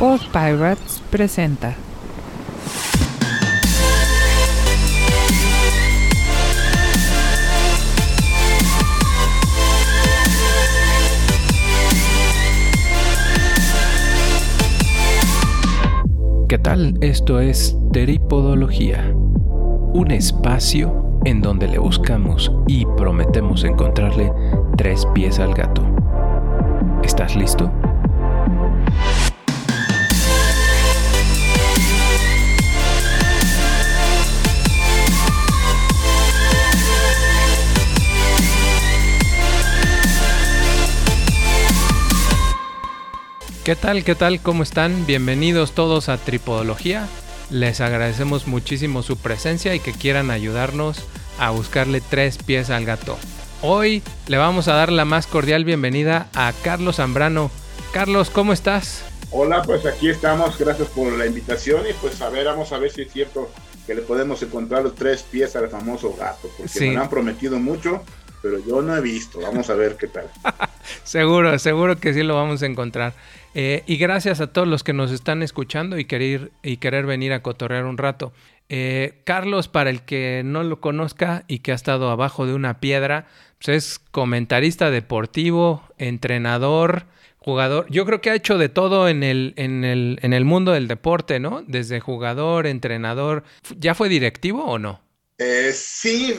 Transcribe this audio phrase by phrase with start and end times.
[0.00, 1.74] Post Pirates presenta.
[16.48, 16.96] ¿Qué tal?
[17.02, 19.12] Esto es Teripodología,
[19.92, 24.32] un espacio en donde le buscamos y prometemos encontrarle
[24.78, 25.82] tres pies al gato.
[27.02, 27.70] ¿Estás listo?
[43.64, 44.04] ¿Qué tal?
[44.04, 44.40] ¿Qué tal?
[44.40, 45.04] ¿Cómo están?
[45.04, 47.06] Bienvenidos todos a Tripodología.
[47.50, 51.04] Les agradecemos muchísimo su presencia y que quieran ayudarnos
[51.38, 53.18] a buscarle tres pies al gato.
[53.60, 57.50] Hoy le vamos a dar la más cordial bienvenida a Carlos Zambrano.
[57.92, 59.04] Carlos, ¿cómo estás?
[59.30, 62.90] Hola, pues aquí estamos, gracias por la invitación y pues a ver, vamos a ver
[62.90, 63.50] si es cierto
[63.86, 68.02] que le podemos encontrar los tres pies al famoso gato, porque me han prometido mucho,
[68.40, 70.30] pero yo no he visto, vamos a ver qué tal.
[71.04, 73.14] seguro, seguro que sí lo vamos a encontrar.
[73.54, 77.32] Eh, y gracias a todos los que nos están escuchando y querer, y querer venir
[77.32, 78.32] a cotorrear un rato.
[78.68, 82.78] Eh, Carlos, para el que no lo conozca y que ha estado abajo de una
[82.78, 83.26] piedra,
[83.58, 87.06] pues es comentarista deportivo, entrenador,
[87.38, 87.86] jugador.
[87.90, 90.86] Yo creo que ha hecho de todo en el, en el, en el mundo del
[90.86, 91.64] deporte, ¿no?
[91.66, 93.42] Desde jugador, entrenador.
[93.76, 95.00] ¿Ya fue directivo o no?
[95.38, 96.38] Eh, sí,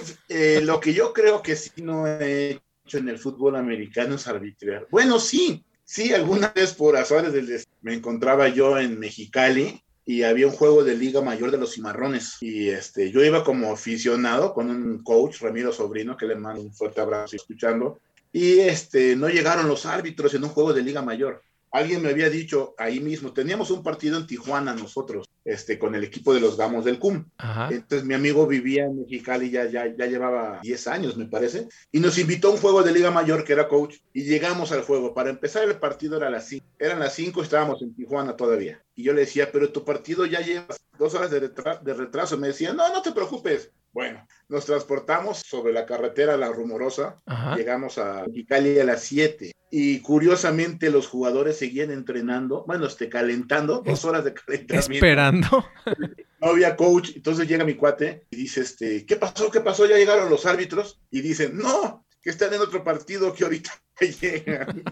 [0.61, 2.61] lo que yo creo que sí no he
[2.97, 4.87] en el fútbol americano es arbitrar.
[4.89, 10.47] Bueno, sí, Sí, alguna vez por azares del me encontraba yo en Mexicali y había
[10.47, 12.37] un juego de Liga Mayor de los Cimarrones.
[12.39, 16.73] Y este, yo iba como aficionado con un coach, Ramiro Sobrino, que le mando un
[16.73, 17.99] fuerte abrazo escuchando.
[18.31, 22.29] Y este, no llegaron los árbitros en un juego de Liga Mayor alguien me había
[22.29, 26.57] dicho ahí mismo, teníamos un partido en Tijuana nosotros, este, con el equipo de los
[26.57, 27.25] Gamos del CUM.
[27.69, 31.99] Entonces mi amigo vivía en Mexicali, ya, ya, ya llevaba 10 años, me parece, y
[31.99, 35.13] nos invitó a un juego de Liga Mayor que era coach, y llegamos al juego.
[35.13, 38.83] Para empezar el partido era a las 5, eran las 5, estábamos en Tijuana todavía.
[38.95, 40.67] Y yo le decía, pero tu partido ya lleva
[40.99, 42.37] dos horas de, de retraso.
[42.37, 43.71] Me decía, no, no te preocupes.
[43.93, 47.21] Bueno, nos transportamos sobre la carretera La Rumorosa,
[47.57, 53.81] llegamos a Mexicali a las 7 y curiosamente los jugadores seguían entrenando, bueno, este, calentando,
[53.85, 54.93] dos horas de calentamiento.
[54.93, 55.65] Esperando.
[56.41, 59.51] No había coach, entonces llega mi cuate y dice, este, ¿qué pasó?
[59.51, 59.85] ¿Qué pasó?
[59.85, 63.71] Ya llegaron los árbitros y dicen, no, que están en otro partido que ahorita
[64.21, 64.83] llegan.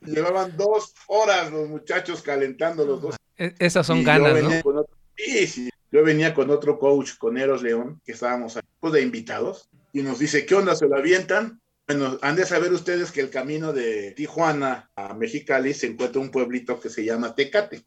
[0.00, 3.16] Llevaban dos horas los muchachos calentando los dos.
[3.36, 4.86] E-, esas son ganas, ¿no?
[5.16, 5.70] Sí, sí.
[5.90, 10.20] Yo venía con otro coach, con Eros León, que estábamos pues, de invitados, y nos
[10.20, 10.76] dice, ¿qué onda?
[10.76, 11.60] ¿Se lo avientan?
[11.94, 16.30] Bueno, han de saber ustedes que el camino de Tijuana a Mexicali se encuentra un
[16.30, 17.84] pueblito que se llama Tecate.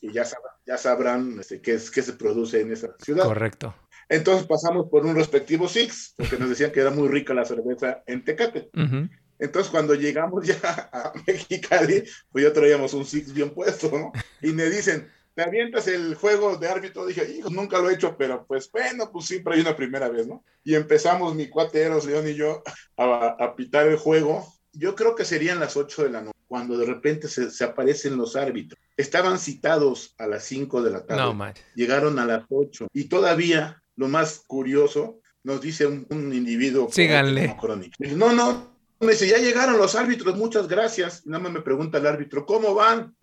[0.00, 0.24] Y ya,
[0.66, 3.24] ya sabrán este, qué, es, qué se produce en esa ciudad.
[3.24, 3.74] Correcto.
[4.08, 8.02] Entonces pasamos por un respectivo Six, porque nos decían que era muy rica la cerveza
[8.06, 8.70] en Tecate.
[9.38, 10.58] Entonces cuando llegamos ya
[10.92, 14.12] a Mexicali, pues ya traíamos un Six bien puesto, ¿no?
[14.40, 18.16] Y me dicen, te avientas el juego de árbitro, dije, hijo, nunca lo he hecho,
[18.16, 20.44] pero pues bueno, pues siempre hay una primera vez, ¿no?
[20.62, 22.62] Y empezamos mi cuate Eros, León y yo
[22.96, 24.46] a, pitar el juego.
[24.72, 28.36] Yo creo que serían las 8 de la noche, cuando de repente se, aparecen los
[28.36, 28.80] árbitros.
[28.96, 31.34] Estaban citados a las 5 de la tarde.
[31.34, 32.88] No, Llegaron a las 8.
[32.92, 36.88] Y todavía, lo más curioso, nos dice un, individuo.
[36.90, 37.56] Síganle.
[38.16, 38.73] No, no,
[39.04, 41.22] me dice, ya llegaron los árbitros, muchas gracias.
[41.24, 43.14] Y nada más me pregunta el árbitro, ¿cómo van?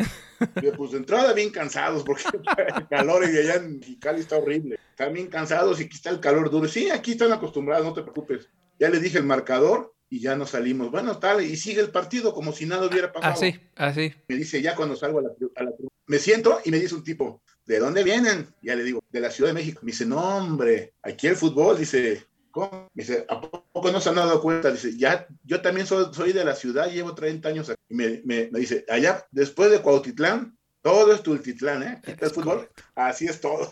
[0.78, 2.24] pues de entrada bien cansados, porque
[2.76, 4.80] el calor y allá en Cali está horrible.
[4.92, 6.68] Están bien cansados y aquí está el calor duro.
[6.68, 8.50] Sí, aquí están acostumbrados, no te preocupes.
[8.80, 10.92] Ya le dije el marcador y ya nos salimos.
[10.92, 13.34] Bueno, tal, y sigue el partido como si nada hubiera pasado.
[13.34, 14.14] Así, así.
[14.28, 15.72] Me dice, ya cuando salgo a la, a la...
[16.08, 18.48] Me siento y me dice un tipo, ¿de dónde vienen?
[18.62, 19.82] Ya le digo, de la Ciudad de México.
[19.84, 22.88] Me dice, no, hombre, aquí el fútbol, dice, ¿Cómo?
[22.94, 24.72] dice, ¿a poco no se han dado cuenta?
[24.72, 27.82] Dice, ya, yo también soy, soy de la ciudad, llevo 30 años aquí.
[27.90, 32.02] Y me, me, dice, allá, después de Cuautitlán, todo es Tultitlán, ¿eh?
[32.20, 32.70] ¿El fútbol?
[32.96, 33.72] Así es todo.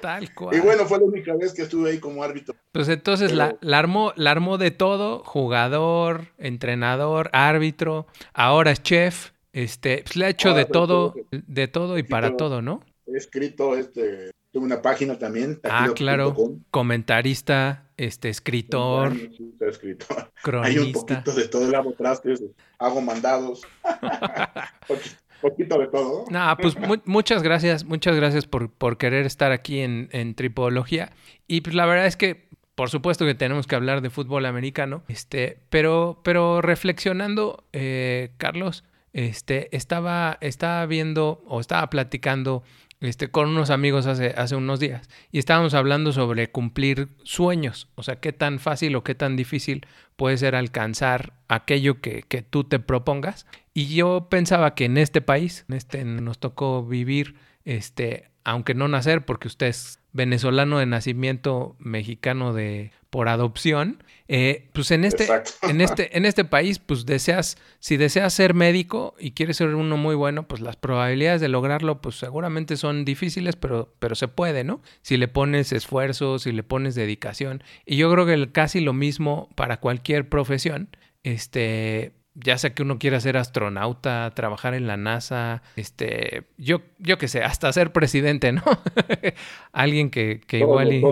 [0.00, 0.56] Tal cual.
[0.56, 2.54] Y bueno, fue la única vez que estuve ahí como árbitro.
[2.72, 9.30] Pues entonces la, la, armó, la armó de todo, jugador, entrenador, árbitro, ahora es chef,
[9.52, 12.84] este, pues le ha hecho de todo, de todo y para todo, ¿no?
[13.06, 15.58] He escrito este, tengo una página también.
[15.64, 16.36] Ah, claro.
[16.70, 19.12] Comentarista, este, escritor.
[19.60, 20.30] escritor.
[20.42, 20.80] Cronista.
[20.80, 21.68] Hay un poquito de todo.
[21.68, 22.42] el hago trastes,
[22.78, 23.62] hago mandados.
[25.40, 26.26] poquito de todo.
[26.30, 26.76] No, pues
[27.06, 31.12] muchas gracias, muchas gracias por, por querer estar aquí en, en Tripología.
[31.48, 35.02] Y pues la verdad es que, por supuesto que tenemos que hablar de fútbol americano,
[35.08, 42.62] este, pero, pero reflexionando, eh, Carlos, este, estaba, estaba viendo o estaba platicando
[43.02, 48.04] este, con unos amigos hace, hace unos días y estábamos hablando sobre cumplir sueños, o
[48.04, 52.62] sea, qué tan fácil o qué tan difícil puede ser alcanzar aquello que, que tú
[52.64, 53.46] te propongas.
[53.74, 57.34] Y yo pensaba que en este país, en este, nos tocó vivir,
[57.64, 64.68] este, aunque no nacer, porque usted es venezolano de nacimiento, mexicano de por adopción, eh,
[64.72, 65.28] pues en este,
[65.62, 69.96] en este, en este país, pues deseas, si deseas ser médico y quieres ser uno
[69.96, 74.64] muy bueno, pues las probabilidades de lograrlo, pues seguramente son difíciles, pero, pero se puede,
[74.64, 74.80] ¿no?
[75.02, 77.62] Si le pones esfuerzo, si le pones dedicación.
[77.84, 80.88] Y yo creo que casi lo mismo para cualquier profesión.
[81.24, 87.18] Este, ya sea que uno quiera ser astronauta, trabajar en la NASA, este, yo, yo
[87.18, 88.62] qué sé, hasta ser presidente, ¿no?
[89.72, 91.04] Alguien que, que igual y,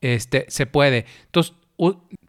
[0.00, 1.06] este, se puede.
[1.26, 1.54] Entonces,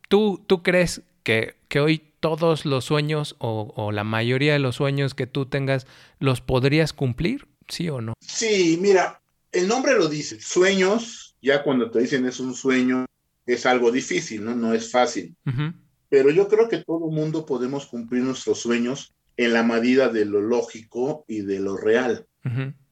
[0.07, 4.75] ¿tú, tú crees que, que hoy todos los sueños o, o, la mayoría de los
[4.75, 5.87] sueños que tú tengas
[6.19, 7.47] los podrías cumplir?
[7.67, 8.13] ¿Sí o no?
[8.19, 9.21] Sí, mira,
[9.51, 13.05] el nombre lo dice, sueños, ya cuando te dicen es un sueño,
[13.45, 14.55] es algo difícil, ¿no?
[14.55, 15.35] No es fácil.
[15.45, 15.71] Uh
[16.09, 20.41] pero yo creo que todo mundo podemos cumplir nuestros sueños en la medida de lo
[20.41, 22.25] lógico y de lo real.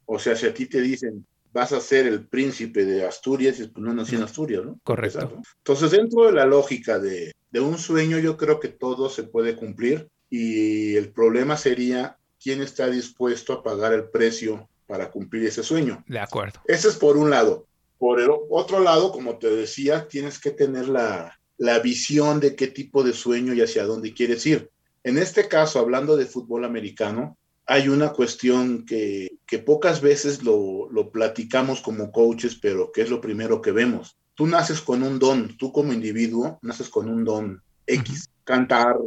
[0.05, 1.25] O sea, si a ti te dicen,
[1.55, 4.77] vas a ser el príncipe de Asturias, pues no nací en Asturias, ¿no?
[4.83, 5.41] Correcto.
[5.59, 9.55] Entonces, dentro de la lógica de, de un sueño, yo creo que todo se puede
[9.55, 15.63] cumplir y el problema sería quién está dispuesto a pagar el precio para cumplir ese
[15.63, 16.03] sueño.
[16.07, 16.59] De acuerdo.
[16.67, 17.65] Ese es por un lado.
[17.97, 22.67] Por el otro lado, como te decía, tienes que tener la, la visión de qué
[22.67, 24.69] tipo de sueño y hacia dónde quieres ir.
[25.05, 31.81] En este caso, hablando de fútbol americano, hay una cuestión que, pocas veces lo, platicamos
[31.81, 34.17] como coaches, pero que es lo primero que vemos.
[34.35, 38.97] Tú naces con un don, tú como individuo naces con un don X, cantar,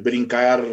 [0.00, 0.64] brincar,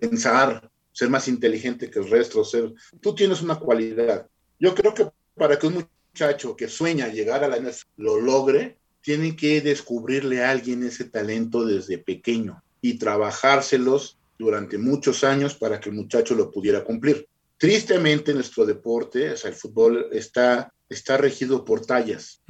[0.00, 4.28] pensar, ser más inteligente que el resto, ser, tú tienes una cualidad.
[4.60, 8.78] Yo creo que para que un muchacho que sueña llegar a la NFL lo logre,
[9.00, 15.80] tienen que descubrirle a alguien ese talento desde pequeño y trabajárselos durante muchos años para
[15.80, 17.26] que el muchacho lo pudiera cumplir.
[17.56, 22.42] Tristemente nuestro deporte, o sea, el fútbol está, está regido por tallas.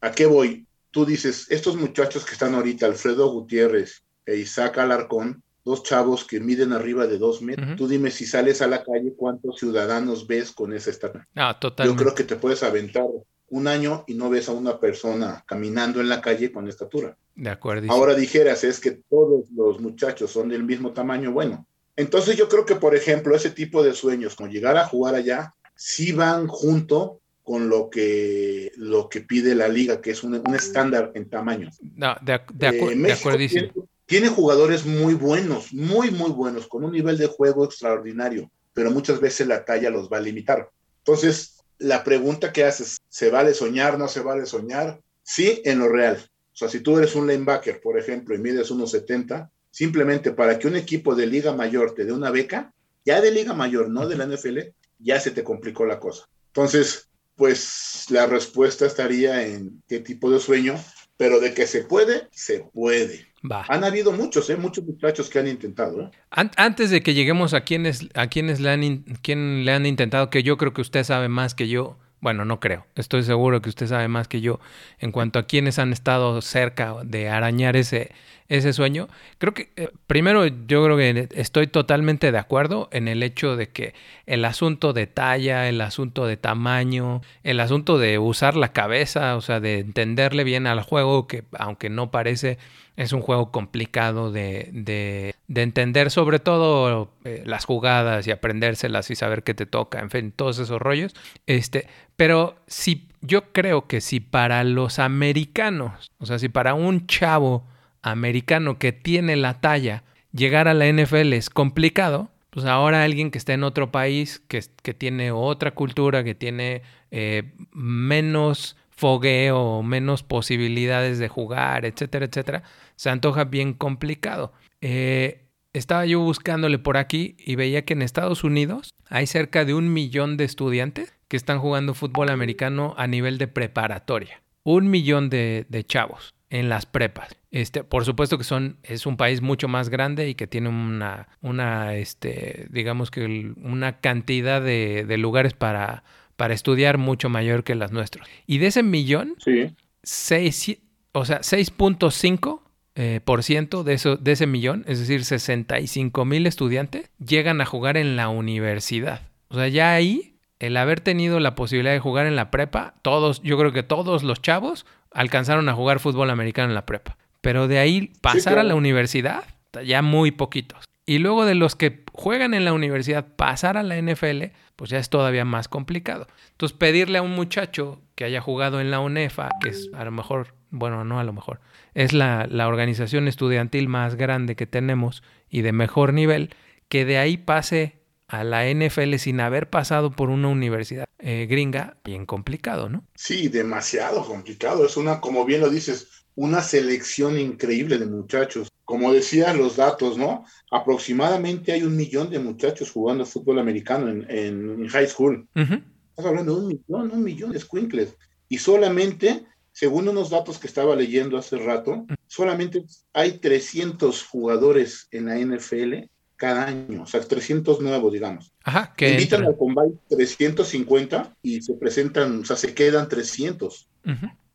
[0.00, 0.66] ¿A qué voy?
[0.90, 6.40] Tú dices, estos muchachos que están ahorita, Alfredo Gutiérrez e Isaac Alarcón, dos chavos que
[6.40, 7.76] miden arriba de dos metros.
[7.76, 11.28] Tú dime si sales a la calle, ¿cuántos ciudadanos ves con esa estatura?
[11.34, 11.98] Ah, totalmente.
[11.98, 13.06] Yo creo que te puedes aventar
[13.50, 17.16] un año y no ves a una persona caminando en la calle con estatura.
[17.34, 17.90] De acuerdo.
[17.90, 21.66] Ahora dijeras, es que todos los muchachos son del mismo tamaño, bueno.
[21.96, 25.54] Entonces yo creo que, por ejemplo, ese tipo de sueños, como llegar a jugar allá,
[25.74, 31.12] sí van junto con lo que, lo que pide la liga, que es un, estándar
[31.14, 31.70] en tamaño.
[31.96, 33.38] No, de, de, eh, acuerdo.
[33.38, 33.72] Tiene,
[34.04, 39.20] tiene jugadores muy buenos, muy, muy buenos, con un nivel de juego extraordinario, pero muchas
[39.20, 40.70] veces la talla los va a limitar.
[40.98, 45.00] Entonces, la pregunta que haces, ¿se vale soñar, no se vale soñar?
[45.22, 46.18] Sí, en lo real.
[46.52, 50.58] O sea, si tú eres un linebacker, por ejemplo, y mides unos 70, simplemente para
[50.58, 54.08] que un equipo de Liga Mayor te dé una beca, ya de Liga Mayor, no
[54.08, 54.58] de la NFL,
[54.98, 56.28] ya se te complicó la cosa.
[56.48, 60.74] Entonces, pues la respuesta estaría en qué tipo de sueño,
[61.16, 63.27] pero de que se puede, se puede.
[63.68, 64.56] Han habido muchos, ¿eh?
[64.56, 66.00] muchos muchachos que han intentado.
[66.00, 66.10] ¿eh?
[66.30, 70.42] Antes de que lleguemos a quienes, a quienes le, han, quien le han intentado, que
[70.42, 73.86] yo creo que usted sabe más que yo, bueno, no creo, estoy seguro que usted
[73.86, 74.58] sabe más que yo
[74.98, 78.10] en cuanto a quienes han estado cerca de arañar ese,
[78.48, 79.08] ese sueño.
[79.38, 83.68] Creo que, eh, primero, yo creo que estoy totalmente de acuerdo en el hecho de
[83.68, 83.94] que
[84.26, 89.40] el asunto de talla, el asunto de tamaño, el asunto de usar la cabeza, o
[89.40, 92.58] sea, de entenderle bien al juego, que aunque no parece
[92.96, 99.08] es un juego complicado de, de, de entender, sobre todo eh, las jugadas y aprendérselas
[99.12, 101.14] y saber qué te toca, en fin, todos esos rollos.
[101.46, 101.86] Este,
[102.16, 107.64] pero si yo creo que si para los americanos, o sea, si para un chavo
[108.02, 113.38] americano que tiene la talla, llegar a la NFL es complicado, pues ahora alguien que
[113.38, 120.24] está en otro país, que, que tiene otra cultura, que tiene eh, menos fogueo, menos
[120.24, 122.64] posibilidades de jugar, etcétera, etcétera,
[122.96, 124.52] se antoja bien complicado.
[124.80, 129.74] Eh, estaba yo buscándole por aquí y veía que en Estados Unidos hay cerca de
[129.74, 134.42] un millón de estudiantes que están jugando fútbol americano a nivel de preparatoria.
[134.64, 137.36] Un millón de, chavos en las prepas.
[137.50, 141.28] Este, por supuesto que son, es un país mucho más grande y que tiene una,
[141.40, 146.04] una este, digamos que una cantidad de, de lugares para,
[146.36, 148.28] para estudiar mucho mayor que las nuestras.
[148.46, 149.74] Y de ese millón, sí.
[150.02, 150.78] seis,
[151.12, 152.60] o sea, 6.5
[153.00, 157.64] eh, por ciento de, eso, de ese millón, es decir, 65 mil estudiantes, llegan a
[157.64, 159.22] jugar en la universidad.
[159.48, 163.40] O sea, ya ahí, el haber tenido la posibilidad de jugar en la prepa, todos,
[163.42, 164.84] yo creo que todos los chavos
[165.18, 167.16] alcanzaron a jugar fútbol americano en la prepa.
[167.40, 169.42] Pero de ahí pasar a la universidad,
[169.84, 170.84] ya muy poquitos.
[171.06, 174.98] Y luego de los que juegan en la universidad, pasar a la NFL, pues ya
[174.98, 176.28] es todavía más complicado.
[176.52, 180.12] Entonces, pedirle a un muchacho que haya jugado en la UNEFA, que es a lo
[180.12, 181.60] mejor, bueno, no a lo mejor,
[181.94, 186.54] es la, la organización estudiantil más grande que tenemos y de mejor nivel,
[186.88, 187.96] que de ahí pase
[188.28, 193.04] a la NFL sin haber pasado por una universidad eh, gringa, bien complicado, ¿no?
[193.14, 194.86] Sí, demasiado complicado.
[194.86, 198.68] Es una, como bien lo dices, una selección increíble de muchachos.
[198.84, 200.44] Como decían los datos, ¿no?
[200.70, 205.48] Aproximadamente hay un millón de muchachos jugando fútbol americano en, en high school.
[205.54, 208.16] Estás hablando de un millón, un millón de squinkles.
[208.48, 215.26] Y solamente, según unos datos que estaba leyendo hace rato, solamente hay 300 jugadores en
[215.26, 218.54] la NFL cada año, o sea, 300 nuevos, digamos.
[218.64, 223.88] Ajá, que Invitan al Combine 350 y se presentan, o sea, se quedan 300.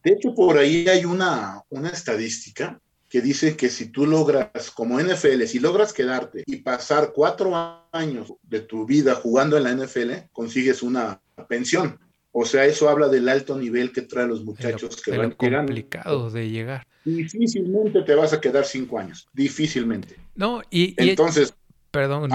[0.03, 4.99] De hecho, por ahí hay una, una estadística que dice que si tú logras, como
[4.99, 7.53] NFL, si logras quedarte y pasar cuatro
[7.91, 11.99] años de tu vida jugando en la NFL, consigues una pensión.
[12.31, 15.67] O sea, eso habla del alto nivel que traen los muchachos que van llegando.
[15.67, 16.87] complicado de llegar.
[17.05, 20.15] Difícilmente te vas a quedar cinco años, difícilmente.
[20.35, 21.53] No, y, entonces
[21.93, 22.31] Perdón.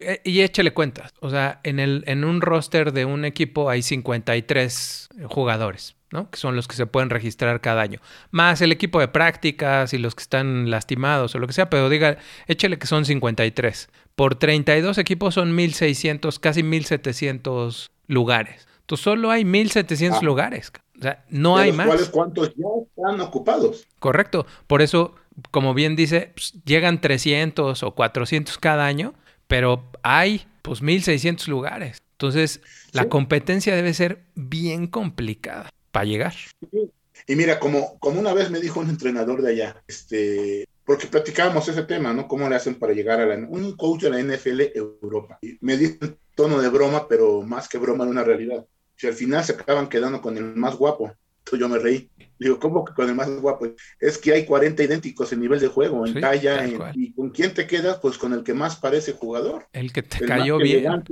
[0.00, 1.14] Eh, y échale cuentas.
[1.20, 6.30] O sea, en, el, en un roster de un equipo hay 53 jugadores, ¿no?
[6.30, 8.00] Que son los que se pueden registrar cada año.
[8.32, 11.88] Más el equipo de prácticas y los que están lastimados o lo que sea, pero
[11.88, 13.88] diga, échale que son 53.
[14.14, 18.68] Por 32 equipos son 1600, casi 1700 lugares.
[18.80, 20.24] Entonces solo hay 1700 ah.
[20.24, 20.70] lugares.
[20.98, 22.10] O sea, no hay más.
[22.10, 23.86] ¿Cuántos ya están ocupados?
[24.00, 24.46] Correcto.
[24.66, 25.14] Por eso
[25.50, 29.14] como bien dice, pues, llegan 300 o 400 cada año,
[29.46, 31.98] pero hay pues 1600 lugares.
[32.12, 32.60] Entonces,
[32.92, 36.34] la competencia debe ser bien complicada para llegar.
[37.26, 41.68] Y mira, como, como una vez me dijo un entrenador de allá, este, porque platicábamos
[41.68, 42.26] ese tema, ¿no?
[42.26, 45.38] ¿Cómo le hacen para llegar a la, un coach de la NFL Europa?
[45.42, 48.66] Y me dijo en tono de broma, pero más que broma en una realidad.
[48.96, 51.12] Si al final se acaban quedando con el más guapo,
[51.56, 52.10] yo me reí.
[52.38, 53.66] Digo, ¿cómo que con el más guapo?
[53.98, 57.66] Es que hay 40 idénticos en nivel de juego, en talla, y con quién te
[57.66, 59.66] quedas, pues con el que más parece jugador.
[59.72, 61.04] El que te cayó bien.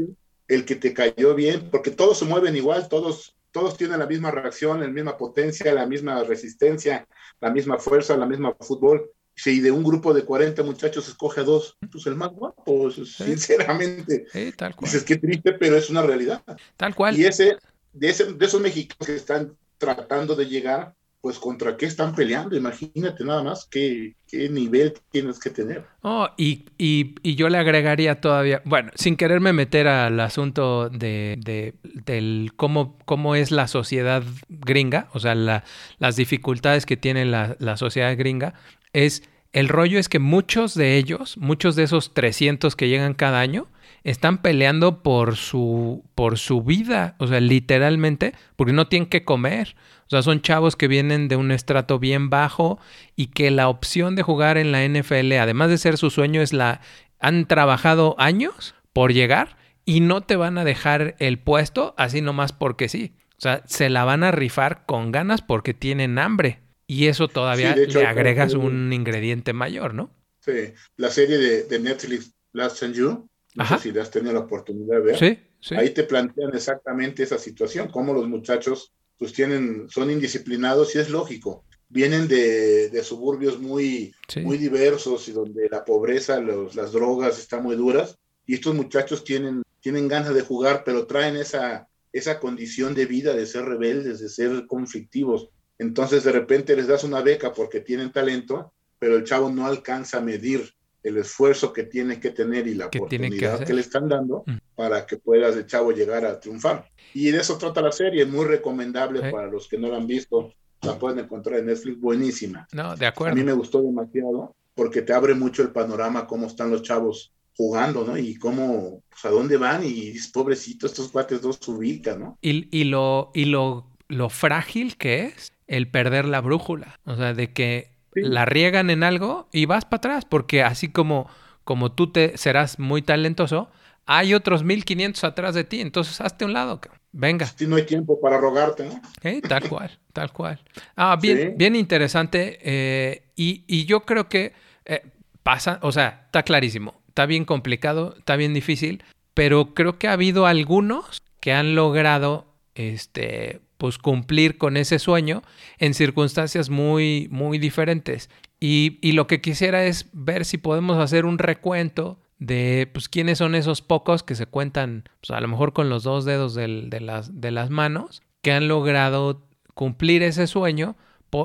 [0.48, 4.30] el que te cayó bien, porque todos se mueven igual, todos, todos tienen la misma
[4.30, 7.08] reacción, la misma potencia, la misma resistencia,
[7.40, 9.10] la misma fuerza, la misma fútbol.
[9.34, 14.26] Si de un grupo de 40 muchachos escoge a dos, pues el más guapo, sinceramente.
[14.32, 14.90] Sí, tal cual.
[14.90, 16.42] Dices, qué triste, pero es una realidad.
[16.76, 17.18] Tal cual.
[17.18, 17.58] Y ese,
[17.92, 22.56] de, ese, de esos mexicanos que están tratando de llegar, pues contra qué están peleando.
[22.56, 25.84] Imagínate nada más qué, qué nivel tienes que tener.
[26.02, 31.74] Oh, y, y, yo le agregaría todavía, bueno, sin quererme meter al asunto de, de
[31.82, 35.64] del cómo, cómo es la sociedad gringa, o sea, la,
[35.98, 38.54] las dificultades que tiene la, la sociedad gringa,
[38.92, 43.40] es el rollo es que muchos de ellos, muchos de esos 300 que llegan cada
[43.40, 43.68] año,
[44.04, 49.76] están peleando por su, por su vida, o sea, literalmente, porque no tienen que comer.
[50.06, 52.78] O sea, son chavos que vienen de un estrato bien bajo
[53.16, 56.52] y que la opción de jugar en la NFL, además de ser su sueño, es
[56.52, 56.80] la...
[57.18, 62.52] Han trabajado años por llegar y no te van a dejar el puesto así nomás
[62.52, 63.14] porque sí.
[63.38, 66.60] O sea, se la van a rifar con ganas porque tienen hambre.
[66.86, 70.10] Y eso todavía le agregas un ingrediente mayor, ¿no?
[70.40, 74.40] Sí, la serie de, de Netflix, Last and You, no sé si has tenido la
[74.40, 75.18] oportunidad de ver.
[75.18, 75.74] Sí, sí.
[75.74, 81.10] Ahí te plantean exactamente esa situación, cómo los muchachos pues tienen, son indisciplinados y es
[81.10, 81.64] lógico.
[81.88, 87.62] Vienen de, de suburbios muy, muy diversos y donde la pobreza, los, las drogas están
[87.62, 92.94] muy duras y estos muchachos tienen, tienen ganas de jugar, pero traen esa, esa condición
[92.94, 95.48] de vida de ser rebeldes, de ser conflictivos.
[95.78, 100.18] Entonces de repente les das una beca porque tienen talento, pero el chavo no alcanza
[100.18, 100.75] a medir
[101.06, 104.56] el esfuerzo que tiene que tener y la oportunidad que, le están dando mm.
[104.74, 106.90] para que puedas de chavo llegar a triunfar.
[107.14, 110.52] Y de eso trata la serie, muy recomendable para los que no la han visto,
[110.82, 112.66] la pueden encontrar en Netflix, buenísima.
[112.72, 113.32] No, de acuerdo.
[113.32, 117.32] A mí me gustó demasiado porque te abre mucho el panorama, cómo están los chavos
[117.56, 118.18] jugando, ¿no?
[118.18, 122.38] Y cómo, pues, a dónde van y pobrecito, estos cuates dos se ubican, ¿no?
[122.42, 127.32] Y, y, lo, y lo, lo frágil que es el perder la brújula, o sea,
[127.32, 131.28] de que la riegan en algo y vas para atrás, porque así como,
[131.64, 133.70] como tú te serás muy talentoso,
[134.06, 136.80] hay otros 1500 atrás de ti, entonces hazte un lado,
[137.12, 137.46] venga.
[137.46, 139.00] Si no hay tiempo para rogarte, ¿no?
[139.48, 140.60] tal cual, tal cual.
[140.94, 142.58] Ah, bien, bien interesante.
[142.62, 144.52] Eh, y, y, yo creo que
[144.84, 145.02] eh,
[145.42, 149.02] pasa, o sea, está clarísimo, está bien complicado, está bien difícil,
[149.34, 155.42] pero creo que ha habido algunos que han logrado este, pues cumplir con ese sueño
[155.78, 158.30] en circunstancias muy, muy diferentes.
[158.58, 163.38] Y, y, lo que quisiera es ver si podemos hacer un recuento de pues quiénes
[163.38, 166.68] son esos pocos que se cuentan pues, a lo mejor con los dos dedos de,
[167.00, 170.96] las, de las manos que han logrado cumplir ese sueño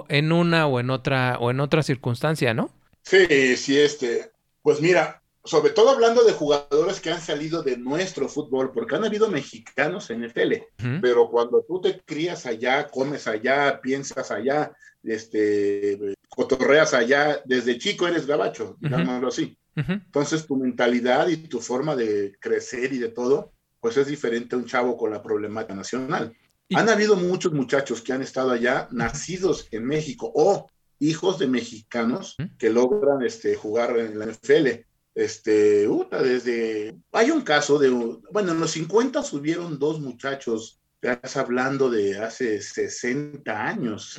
[0.07, 2.71] en una o en otra o en otra circunstancia, ¿no?
[3.03, 8.29] Sí, sí, este, pues mira, sobre todo hablando de jugadores que han salido de nuestro
[8.29, 10.67] fútbol, porque han habido mexicanos en el tele,
[11.01, 14.71] pero cuando tú te crías allá, comes allá, piensas allá,
[15.03, 19.57] este, cotorreas allá, desde chico eres gabacho, digámoslo así.
[19.75, 24.59] Entonces tu mentalidad y tu forma de crecer y de todo, pues es diferente a
[24.59, 26.35] un chavo con la problemática nacional.
[26.73, 30.69] Han habido muchos muchachos que han estado allá, nacidos en México o
[30.99, 34.85] hijos de mexicanos que logran este, jugar en la NFL.
[35.13, 35.87] Este,
[36.23, 37.89] desde, hay un caso de,
[38.31, 44.17] bueno, en los 50 subieron dos muchachos estás hablando de hace 60 años.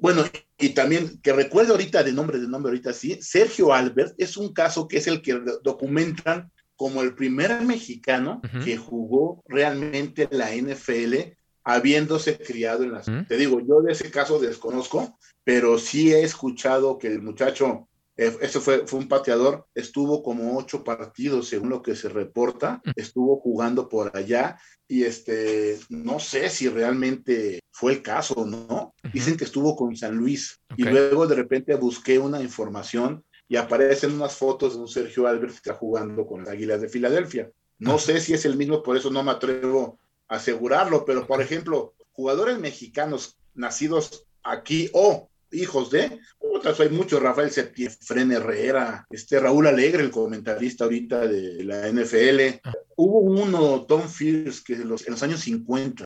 [0.00, 0.24] bueno,
[0.58, 4.52] y también que recuerdo ahorita de nombre, de nombre ahorita sí, Sergio Albert es un
[4.52, 11.36] caso que es el que documentan como el primer mexicano que jugó realmente la NFL
[11.62, 13.06] habiéndose criado en las...
[13.28, 18.60] Te digo, yo de ese caso desconozco, pero sí he escuchado que el muchacho ese
[18.60, 23.88] fue, fue un pateador, estuvo como ocho partidos, según lo que se reporta, estuvo jugando
[23.88, 28.94] por allá y este, no sé si realmente fue el caso o no.
[29.12, 34.12] Dicen que estuvo con San Luis y luego de repente busqué una información y aparecen
[34.12, 37.50] unas fotos de un Sergio Albert que está jugando con las Águilas de Filadelfia.
[37.78, 39.98] No sé si es el mismo, por eso no me atrevo
[40.28, 47.22] a asegurarlo, pero por ejemplo, jugadores mexicanos nacidos aquí o hijos de, otras hay muchos,
[47.22, 52.60] Rafael Septién, Fren Herrera, este Raúl Alegre, el comentarista ahorita de la NFL.
[52.96, 56.04] Hubo uno, Tom Fierce, que en los, en los años 50,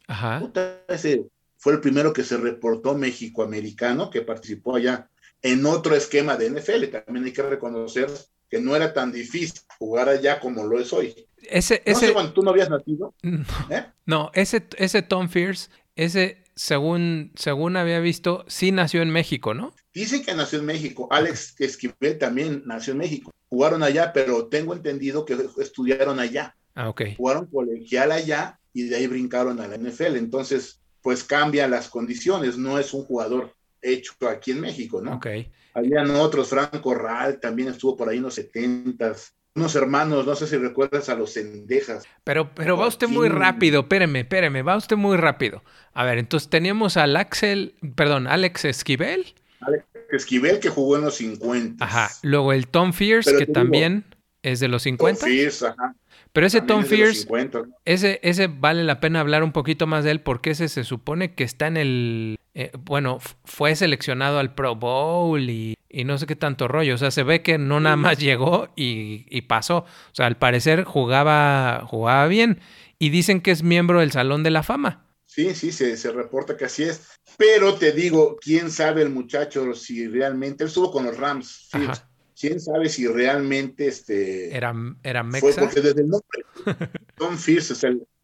[0.88, 1.24] ese
[1.58, 5.08] fue el primero que se reportó México-americano, que participó allá
[5.42, 6.86] en otro esquema de NFL.
[6.90, 8.08] También hay que reconocer
[8.50, 11.26] que no era tan difícil jugar allá como lo es hoy.
[11.42, 12.12] Ese, ese...
[12.12, 13.14] cuando tú no habías nacido.
[13.70, 13.86] ¿eh?
[14.06, 19.74] No, ese, ese Tom Fierce, ese según, según había visto, sí nació en México, ¿no?
[19.92, 21.08] Dicen que nació en México.
[21.10, 23.30] Alex Esquivel también nació en México.
[23.48, 26.56] Jugaron allá, pero tengo entendido que estudiaron allá.
[26.74, 27.02] Ah, ok.
[27.16, 30.16] Jugaron colegial allá y de ahí brincaron a la NFL.
[30.16, 32.58] Entonces, pues cambia las condiciones.
[32.58, 35.16] No es un jugador hecho aquí en México, ¿no?
[35.16, 35.26] Ok.
[35.74, 40.46] Habían otros, Franco Ral también estuvo por ahí en los setentas unos hermanos, no sé
[40.46, 42.04] si recuerdas a los Cendejas.
[42.24, 45.62] Pero, pero va usted muy rápido, espéreme, espéreme, va usted muy rápido.
[45.92, 49.34] A ver, entonces teníamos al Axel, perdón, Alex Esquivel.
[49.60, 51.84] Alex Esquivel que jugó en los 50.
[51.84, 54.04] Ajá, luego el Tom Fierce que también
[54.42, 55.20] es de los 50.
[55.20, 55.94] Tom Fierce, ajá.
[56.32, 57.28] Pero ese Tom Fierce,
[57.84, 61.34] ese, ese vale la pena hablar un poquito más de él porque ese se supone
[61.34, 66.36] que está en el, eh, bueno, fue seleccionado al Pro Bowl y, no sé qué
[66.36, 66.94] tanto rollo.
[66.94, 69.78] O sea, se ve que no nada más llegó y, pasó.
[69.78, 72.60] O sea, al parecer jugaba, jugaba bien
[72.98, 75.04] y dicen que es miembro del Salón de la Fama.
[75.26, 77.08] Sí, sí, se, se reporta que así es.
[77.36, 81.68] Pero te digo, quién sabe el muchacho si realmente, él estuvo con los Rams.
[81.72, 81.78] Sí,
[82.38, 86.44] quién sabe si realmente este era, era Fue porque desde el nombre
[87.16, 87.74] Tom Fierce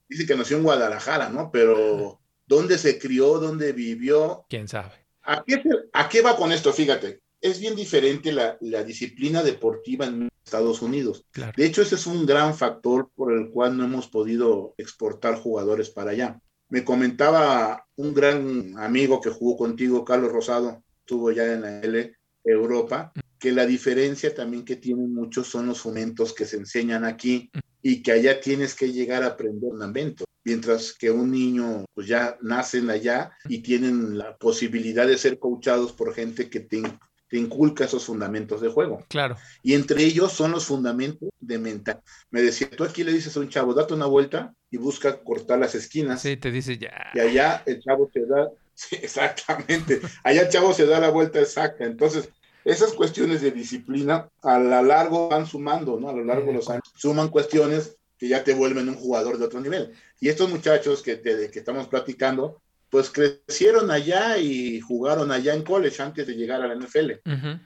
[0.09, 1.51] dice que nació en Guadalajara, ¿no?
[1.51, 3.39] Pero ¿dónde se crió?
[3.39, 4.45] ¿Dónde vivió?
[4.49, 5.07] ¿Quién sabe?
[5.23, 6.73] ¿A qué, a qué va con esto?
[6.73, 11.25] Fíjate, es bien diferente la, la disciplina deportiva en Estados Unidos.
[11.57, 15.91] De hecho, ese es un gran factor por el cual no hemos podido exportar jugadores
[15.91, 16.41] para allá.
[16.69, 22.17] Me comentaba un gran amigo que jugó contigo, Carlos Rosado, estuvo ya en la L
[22.43, 27.51] Europa, que la diferencia también que tienen muchos son los fomentos que se enseñan aquí
[27.83, 32.07] y que allá tienes que llegar a aprender un ambiente, mientras que un niño pues
[32.07, 36.83] ya nacen allá y tienen la posibilidad de ser coachados por gente que te,
[37.29, 39.05] te inculca esos fundamentos de juego.
[39.09, 39.37] Claro.
[39.63, 42.01] Y entre ellos son los fundamentos de mental.
[42.31, 45.59] Me decía, tú aquí le dices a un chavo, date una vuelta y busca cortar
[45.59, 46.21] las esquinas.
[46.21, 47.11] Sí, te dice ya.
[47.15, 51.41] Y allá el chavo te da, sí, exactamente, allá el chavo se da la vuelta
[51.41, 51.85] exacta.
[51.85, 52.29] Entonces,
[52.65, 56.09] esas cuestiones de disciplina a lo largo van sumando, ¿no?
[56.09, 59.47] A lo largo de los años suman cuestiones que ya te vuelven un jugador de
[59.47, 59.93] otro nivel.
[60.21, 65.63] Y estos muchachos que, de, que estamos platicando, pues crecieron allá y jugaron allá en
[65.63, 67.13] college antes de llegar a la NFL.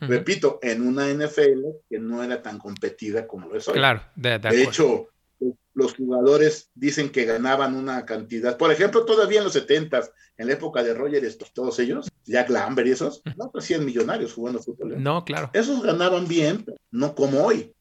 [0.02, 3.74] Repito, en una NFL que no era tan competida como lo es hoy.
[3.74, 5.09] Claro, de, de, hecho,
[5.75, 8.57] los jugadores dicen que ganaban una cantidad.
[8.57, 10.03] Por ejemplo, todavía en los 70
[10.37, 14.33] en la época de Roger, estos, todos ellos, Jack Lambert y esos, no parecían millonarios
[14.33, 14.92] jugando fútbol.
[14.92, 14.97] ¿eh?
[14.99, 15.51] No, claro.
[15.53, 17.73] Esos ganaban bien, no como hoy.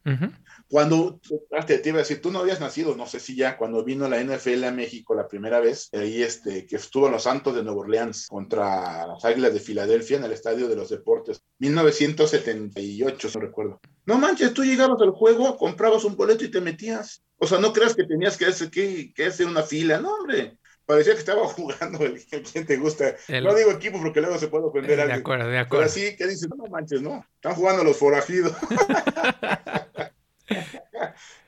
[0.74, 1.20] Cuando,
[1.68, 4.10] te, te iba a decir, tú no habías nacido, no sé si ya, cuando vino
[4.10, 7.82] la NFL a México la primera vez, ahí este, que estuvo los Santos de Nueva
[7.82, 13.80] Orleans contra las Águilas de Filadelfia en el Estadio de los Deportes, 1978, no recuerdo.
[14.08, 17.24] No manches, tú llegabas al juego, comprabas un boleto y te metías.
[17.38, 20.58] O sea, no creas que tenías que hacer, que, que hacer una fila, no, hombre
[20.88, 23.16] parecía que estaba jugando el, quien te gusta.
[23.30, 25.18] no digo equipo porque luego se puede ofender a alguien.
[25.18, 25.86] De acuerdo, de acuerdo.
[25.86, 28.54] Pero sí, que dices, no manches, no, están jugando los forajidos.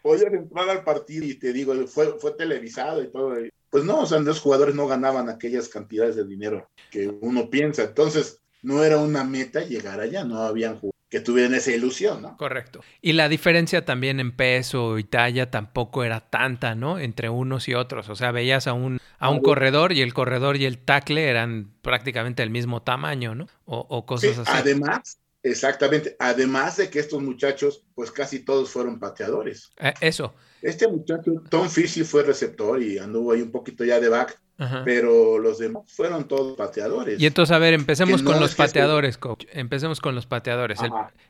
[0.01, 3.35] Podías entrar al partido y te digo, fue, fue televisado y todo.
[3.69, 7.83] Pues no, o sea, los jugadores no ganaban aquellas cantidades de dinero que uno piensa.
[7.83, 12.35] Entonces, no era una meta llegar allá, no habían que tuvieran esa ilusión, ¿no?
[12.35, 12.81] Correcto.
[13.01, 16.99] Y la diferencia también en peso y talla tampoco era tanta, ¿no?
[16.99, 18.09] Entre unos y otros.
[18.09, 21.71] O sea, veías a un, a un corredor y el corredor y el tackle eran
[21.81, 23.47] prácticamente el mismo tamaño, ¿no?
[23.65, 24.51] O, cosas así.
[24.53, 26.15] Además, Exactamente.
[26.17, 29.71] Además de que estos muchachos, pues casi todos fueron pateadores.
[29.79, 30.33] Eh, eso.
[30.59, 34.39] Este muchacho, Tom Fishy, fue receptor y anduvo ahí un poquito ya de back,
[34.83, 37.21] pero los demás fueron todos pateadores.
[37.21, 39.45] Y entonces, a ver, empecemos con los pateadores, coach.
[39.51, 40.79] Empecemos con los pateadores.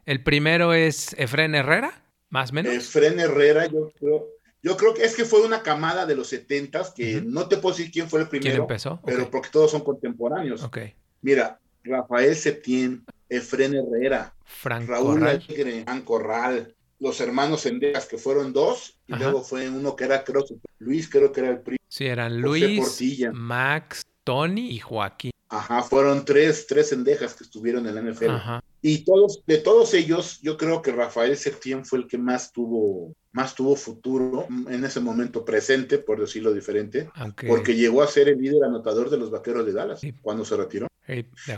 [0.06, 2.74] El, primero es Efren Herrera, más o menos.
[2.74, 4.28] Efren Herrera, yo creo.
[4.64, 7.76] Yo creo que es que fue una camada de los setentas que no te puedo
[7.76, 8.52] decir quién fue el primero.
[8.52, 9.00] ¿Quién empezó?
[9.06, 10.64] Pero porque todos son contemporáneos.
[10.64, 10.80] Ok.
[11.22, 15.44] Mira, Rafael Septién, Efren Herrera, Raúl Corral.
[15.48, 20.46] Alegre, Corral, los hermanos Sendejas, que fueron dos, y luego fue uno que era, creo,
[20.80, 21.80] Luis, creo que era el primo.
[21.88, 23.02] Sí, eran Luis,
[23.34, 25.32] Max, Tony y Joaquín.
[25.50, 28.32] Ajá, fueron tres, tres Sendejas que estuvieron en la NFL.
[28.32, 28.64] Ajá.
[28.82, 33.16] Y todos, de todos ellos, yo creo que Rafael Septién fue el que más tuvo,
[33.32, 37.10] más tuvo futuro en ese momento presente, por decirlo diferente,
[37.48, 40.88] porque llegó a ser el líder anotador de los vaqueros de Dallas cuando se retiró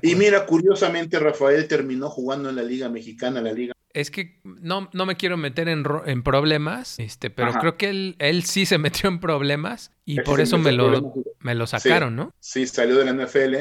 [0.02, 3.74] y mira, curiosamente, Rafael terminó jugando en la Liga Mexicana, la Liga.
[3.94, 8.16] Es que no, no me quiero meter en, en problemas, este, pero creo que él,
[8.20, 12.32] él sí se metió en problemas y por eso me lo, me lo sacaron, ¿no?
[12.40, 13.56] Sí, salió de la NFL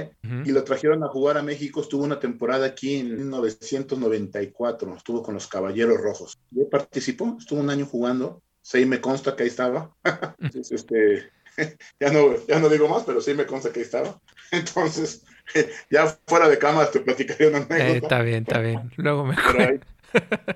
[0.45, 1.81] y lo trajeron a jugar a México.
[1.81, 6.39] Estuvo una temporada aquí en 1994, estuvo con los Caballeros Rojos.
[6.51, 8.43] Y participó, estuvo un año jugando.
[8.61, 9.95] Sí, me consta que ahí estaba.
[10.71, 11.31] este,
[12.01, 14.21] ya, no, ya no digo más, pero sí me consta que ahí estaba.
[14.51, 15.25] Entonces,
[15.91, 17.89] ya fuera de cámara te platicaría una anécdota.
[17.89, 18.91] Eh, está bien, está bien.
[18.97, 19.81] Luego me ahí,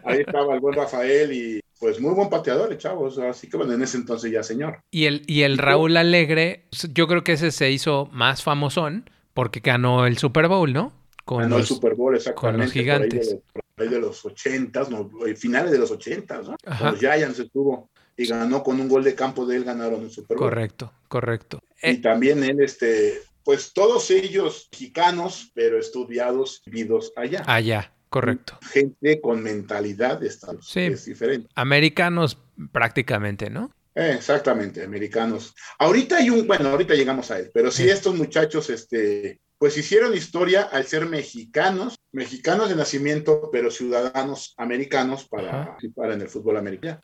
[0.04, 3.18] ahí, estaba el buen Rafael y pues muy buen pateador, chavos.
[3.18, 4.80] Así que bueno, en ese entonces ya señor.
[4.90, 9.60] Y el, y el Raúl Alegre, yo creo que ese se hizo más famosón porque
[9.60, 10.92] ganó el Super Bowl, ¿no?
[11.24, 12.56] Con ganó el Super Bowl, exactamente.
[12.56, 13.36] Con los gigantes.
[13.52, 16.56] Por ahí de, los ochentas, no, finales de los ochentas, ¿no?
[16.82, 17.88] Los Giants estuvo
[18.20, 20.48] y ganó con un gol de campo de él, ganaron el Super Bowl.
[20.48, 21.60] Correcto, correcto.
[21.82, 27.42] Y también él, este, pues todos ellos mexicanos, pero estudiados, vividos allá.
[27.46, 28.58] Allá, correcto.
[28.72, 30.20] Gente con mentalidad
[30.60, 30.80] sí.
[30.80, 31.48] es diferente.
[31.54, 32.38] Americanos
[32.72, 33.70] prácticamente, ¿no?
[33.94, 35.54] Eh, exactamente, americanos.
[35.78, 40.14] Ahorita hay un, bueno, ahorita llegamos a él, pero sí, estos muchachos, este, pues hicieron
[40.14, 46.56] historia al ser mexicanos, mexicanos de nacimiento, pero ciudadanos americanos para participar en el fútbol
[46.56, 47.00] americano.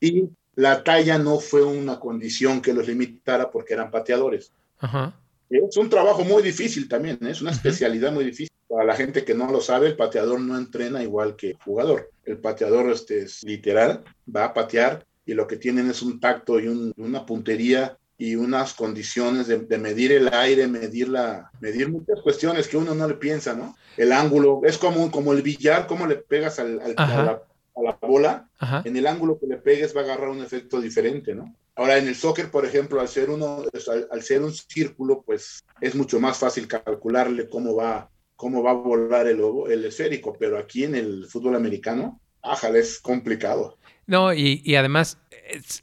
[0.00, 4.52] Y la talla no fue una condición que los limitara porque eran pateadores.
[4.78, 5.14] Ajá.
[5.50, 7.30] Es un trabajo muy difícil también, ¿eh?
[7.30, 8.54] es una especialidad muy difícil.
[8.68, 12.10] Para la gente que no lo sabe, el pateador no entrena igual que el jugador.
[12.24, 16.60] El pateador este, es literal, va a patear y lo que tienen es un tacto
[16.60, 22.68] y una puntería y unas condiciones de, medir el aire, medir, la, medir muchas cuestiones
[22.68, 23.76] que uno no le piensa, ¿no?
[23.96, 27.42] El ángulo, es como, como el billar, cómo le pegas al, a,
[27.82, 28.46] la, bola,
[28.84, 31.56] en el ángulo que le pegues va a agarrar un efecto diferente, ¿no?
[31.80, 33.64] Ahora, en el soccer, por ejemplo, al ser, uno,
[34.10, 38.74] al, ser un círculo, pues es mucho más fácil calcularle cómo va, cómo va a
[38.74, 39.40] volar el,
[39.70, 43.78] el esférico, pero aquí en el fútbol americano, ájale, es complicado.
[44.06, 45.16] No, y, además,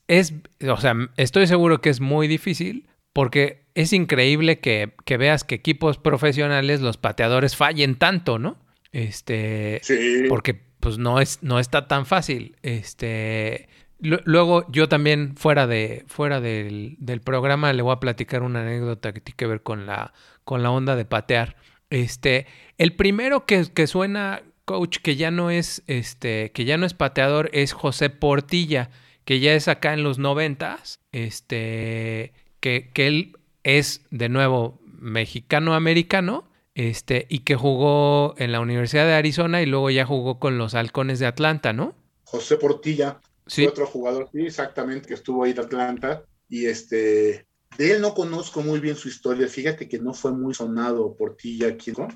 [0.08, 0.34] es,
[0.70, 5.56] o sea, estoy seguro que es muy difícil porque es increíble que, que, veas que
[5.56, 8.60] equipos profesionales, los pateadores fallen tanto, ¿no?
[8.92, 10.26] Este, sí.
[10.30, 12.56] porque pues no es, no está tan fácil.
[12.62, 13.68] Este,
[14.00, 19.22] Luego yo también fuera de fuera del, programa le voy a platicar una anécdota que
[19.22, 21.56] tiene que ver con la con la onda de patear.
[21.90, 22.46] Este,
[22.78, 26.94] el primero que, que, suena coach que ya no es este que ya no es
[26.94, 28.92] pateador es José Portilla,
[29.26, 35.74] que ya es acá en los noventas, este que, que él es de nuevo mexicano
[35.74, 40.60] americano, este y que jugó en la Universidad de Arizona y luego ya jugó con
[40.60, 41.96] los Halcones de Atlanta, ¿no?
[42.26, 43.66] José Portilla Sí.
[43.66, 46.24] otro jugador, sí, exactamente, que estuvo ahí en Atlanta.
[46.50, 47.46] Y este,
[47.78, 49.48] de él no conozco muy bien su historia.
[49.48, 52.08] Fíjate que no fue muy sonado Portilla aquí, ¿no?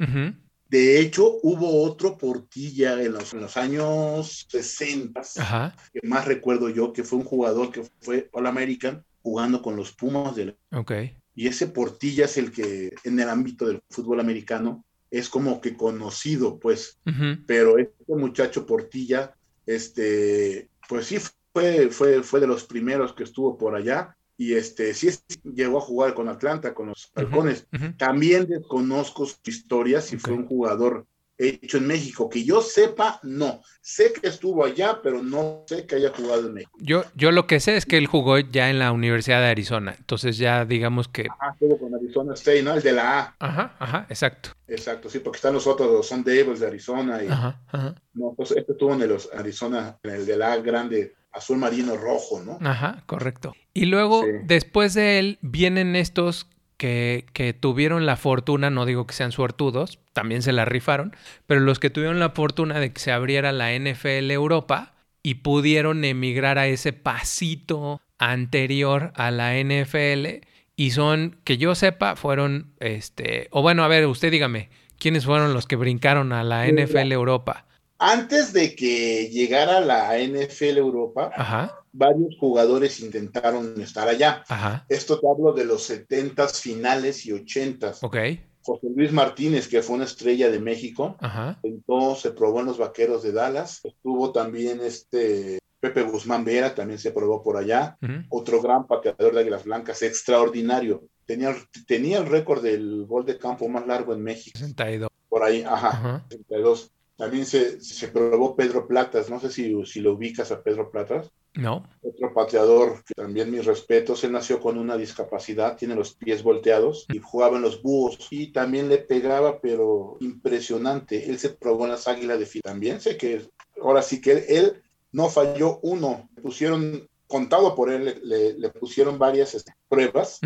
[0.69, 5.75] De hecho, hubo otro Portilla en los, en los años 60, Ajá.
[5.91, 9.91] que más recuerdo yo, que fue un jugador que fue All American jugando con los
[9.91, 10.93] Pumas del Ok.
[11.35, 15.75] y ese Portilla es el que en el ámbito del fútbol americano es como que
[15.75, 16.97] conocido, pues,
[17.45, 21.19] pero este muchacho Portilla, este, pues sí
[21.54, 25.08] fue, fue, fue de los primeros que estuvo por allá y este, sí
[25.45, 27.65] llegó a jugar con Atlanta, con los halcones.
[27.71, 27.93] Ujú.
[27.95, 31.08] También desconozco su historia, si fue un jugador
[31.49, 33.62] hecho en México, que yo sepa, no.
[33.82, 36.71] Sé que estuvo allá, pero no sé que haya jugado en México.
[36.80, 39.95] Yo, yo lo que sé es que él jugó ya en la Universidad de Arizona.
[39.97, 41.27] Entonces ya digamos que...
[41.39, 42.73] Ah, estuvo con Arizona State, ¿no?
[42.73, 43.36] El de la A.
[43.39, 44.51] Ajá, ajá, exacto.
[44.67, 47.95] Exacto, sí, porque están los otros, son Devils de Arizona y Ajá, ajá.
[48.13, 51.97] no, pues este estuvo en el Arizona, en el de la A grande, azul marino
[51.97, 52.58] rojo, ¿no?
[52.62, 53.54] Ajá, correcto.
[53.73, 54.30] Y luego, Sí.
[54.43, 56.47] después de él, vienen estos
[56.81, 61.15] que, que tuvieron la fortuna, no digo que sean suertudos, también se la rifaron,
[61.45, 66.03] pero los que tuvieron la fortuna de que se abriera la NFL Europa y pudieron
[66.05, 70.43] emigrar a ese pasito anterior a la NFL
[70.75, 75.53] y son, que yo sepa, fueron, este, o bueno, a ver, usted dígame, ¿quiénes fueron
[75.53, 76.65] los que brincaron a la.
[76.65, 77.67] NFL Europa?
[77.99, 84.43] Antes de que llegara la NFL Europa, Ajá, varios jugadores intentaron estar allá.
[84.47, 87.99] ajá, Esto te hablo de los 70s finales y 80s.
[88.01, 88.17] ok,
[88.63, 92.77] José Luis Martínez, que fue una estrella de México, ajá, entonces se probó en los
[92.77, 93.82] Vaqueros de Dallas.
[93.84, 97.97] Estuvo también este Pepe Guzmán Vera, también se probó por allá.
[98.30, 101.04] Otro gran pateador de Águilas Blancas, extraordinario.
[101.25, 101.56] Tenía,
[101.88, 104.60] tenía el récord del gol de campo más largo en México.
[104.60, 106.23] 62, Por ahí, ajá.
[106.30, 106.91] 32.
[107.17, 109.30] También se, se probó Pedro Platas.
[109.30, 111.32] No sé si, si lo ubicas a Pedro Platas.
[111.53, 116.43] No, Otro pateador, que también mis respetos, él nació con una discapacidad, tiene los pies
[116.43, 121.29] volteados y jugaba en los búhos y también le pegaba, pero impresionante.
[121.29, 122.63] Él se probó en las águilas de Fila.
[122.63, 123.45] También sé que
[123.81, 126.29] ahora sí que él, él no falló uno.
[126.37, 130.39] Le pusieron, contado por él, le, pusieron varias este, pruebas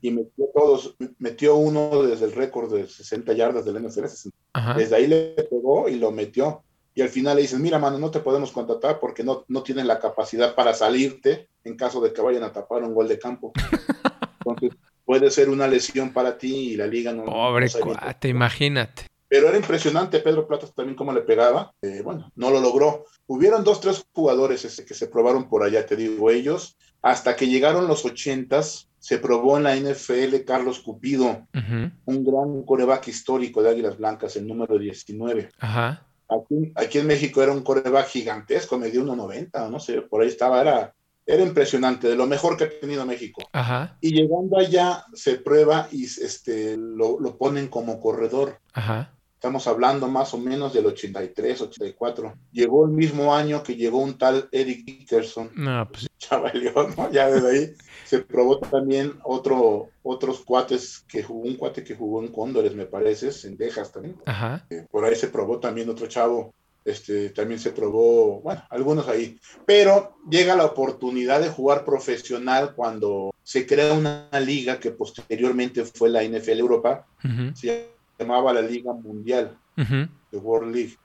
[0.00, 4.74] y metió todos, metió uno desde el récord de 60 yardas del NFL, 60 ajá.
[4.74, 6.62] desde ahí le pegó y lo metió.
[6.96, 9.86] Y al final le dicen, mira, mano, no te podemos contratar porque no, no tienen
[9.86, 13.52] la capacidad para salirte en caso de que vayan a tapar un gol de campo.
[14.40, 17.26] Entonces, puede ser una lesión para ti y la liga no...
[17.26, 19.02] Pobre no cuate, imagínate.
[19.28, 21.74] Pero era impresionante Pedro Platas también cómo le pegaba.
[21.82, 23.04] Eh, bueno, no lo logró.
[23.26, 26.78] Hubieron dos, tres jugadores este, que se probaron por allá, te digo ellos.
[27.02, 33.08] Hasta que llegaron los ochentas, se probó en la NFL Carlos Cupido, un gran coreback
[33.08, 35.50] histórico de Águilas Blancas, el número 19.
[35.58, 36.05] Ajá.
[36.28, 40.28] Aquí, aquí en México era un coreback gigantesco, me dio 1.90, no sé, por ahí
[40.28, 43.42] estaba, era, era impresionante, de lo mejor que ha tenido México.
[43.52, 43.96] Ajá.
[44.00, 48.60] Y llegando allá se prueba y este, lo, lo ponen como corredor.
[48.72, 49.15] Ajá.
[49.46, 52.34] Estamos hablando más o menos del 83, 84.
[52.50, 57.12] Llegó el mismo año que llegó un tal Eric Dickerson, No, pues chavalió, ¿no?
[57.12, 62.24] Ya desde ahí se probó también otro, otros cuates que jugó, un cuate que jugó
[62.24, 64.16] en Cóndores, me parece, en Texas también.
[64.26, 64.66] ajá.
[64.68, 66.52] Eh, por ahí se probó también otro chavo,
[66.84, 73.32] este, también se probó, bueno, algunos ahí, pero llega la oportunidad de jugar profesional cuando
[73.44, 77.06] se crea una liga que posteriormente fue la NFL Europa,
[77.54, 80.96] se llamaba la Liga Mundial, ujú, de World League.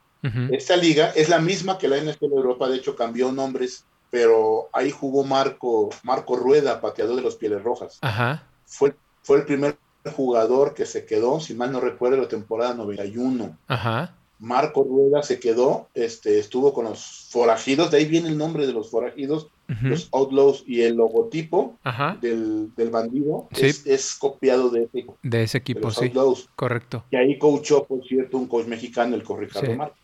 [0.51, 4.91] Esta liga es la misma que la NFL Europa, de hecho cambió nombres, pero ahí
[4.91, 7.97] jugó Marco, Marco Rueda, pateador de los Pieles Rojas.
[8.01, 8.43] Ajá.
[8.65, 8.93] Fue,
[9.23, 9.77] fue el primer
[10.15, 13.57] jugador que se quedó, si mal no recuerdo, la temporada 91.
[13.67, 14.15] Ajá.
[14.37, 18.73] Marco Rueda se quedó, este, estuvo con los forajidos, de ahí viene el nombre de
[18.73, 19.47] los forajidos,
[19.81, 21.77] los Outlaws, y el logotipo
[22.21, 23.67] del, del bandido Sí.
[23.67, 26.05] es, es copiado de, ese- De ese de equipo, los sí.
[26.05, 26.49] Outlaws.
[26.55, 27.03] Correcto.
[27.11, 29.77] Y ahí coachó, por cierto, un coach mexicano, el Ricardo Sí.
[29.77, 29.97] Márquez.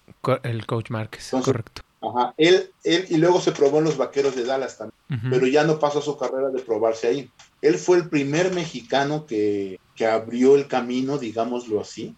[0.43, 1.25] El coach Márquez.
[1.25, 1.81] Entonces- Correcto.
[1.99, 2.33] Ajá.
[2.37, 5.79] Él, él, y luego se probó en los vaqueros de Dallas también, pero ya no
[5.79, 7.29] pasó su carrera de probarse ahí.
[7.61, 12.15] Él fue el primer mexicano que, que abrió el camino, digámoslo así,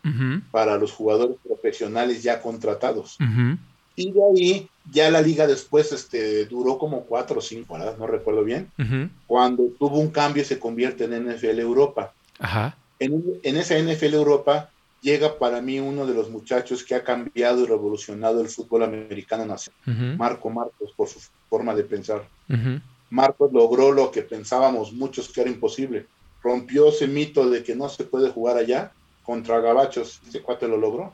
[0.51, 3.17] para los jugadores profesionales ya contratados.
[3.21, 3.57] ujú.
[3.99, 7.97] Y de ahí ya la liga después este, duró como cuatro o cinco, ¿verdad?
[7.97, 8.71] no recuerdo bien.
[9.27, 12.13] Cuando tuvo un cambio se convierte en NFL Europa.
[12.39, 12.77] Ajá.
[12.99, 14.69] En, en esa NFL Europa
[15.01, 19.45] llega para mí uno de los muchachos que ha cambiado y revolucionado el fútbol americano
[19.45, 22.27] nacional, ujú, Marco Marcos, por su forma de pensar.
[23.09, 26.05] Marcos logró lo que pensábamos muchos que era imposible.
[26.41, 28.93] Rompió ese mito de que no se puede jugar allá
[29.29, 30.21] contra Gabachos.
[30.27, 31.13] Ese cuate lo logró.